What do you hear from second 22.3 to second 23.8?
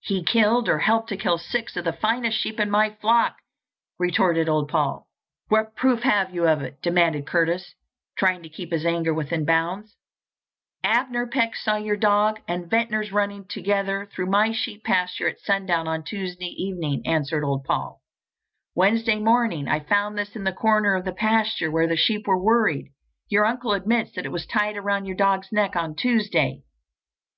worried. Your uncle